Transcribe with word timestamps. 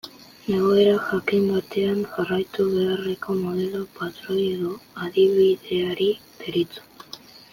Egoera 0.51 0.93
jakin 1.09 1.43
batean 1.57 1.99
jarraitu 2.13 2.65
beharreko 2.71 3.35
modelo, 3.43 3.83
patroi 3.99 4.39
edo 4.55 4.73
adibideari 5.05 6.11
deritzo. 6.41 6.89